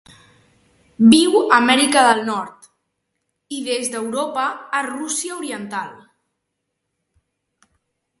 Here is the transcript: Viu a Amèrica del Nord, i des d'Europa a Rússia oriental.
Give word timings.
Viu 1.09 1.33
a 1.39 1.57
Amèrica 1.57 2.01
del 2.07 2.21
Nord, 2.29 2.65
i 3.57 3.59
des 3.67 3.91
d'Europa 3.97 4.47
a 4.79 4.81
Rússia 4.87 5.37
oriental. 5.37 5.93